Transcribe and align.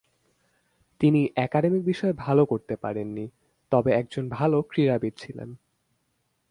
তিনি 1.01 1.21
একাডেমিক 1.35 1.83
বিষয়ে 1.85 2.13
ভাল 2.17 2.37
করতে 2.45 2.75
পারেননি, 2.75 3.25
তবে 3.71 3.91
একজন 3.91 4.29
ভাল 4.29 4.51
ক্রীড়াবিদ 4.61 5.13
ছিলেন। 5.17 5.49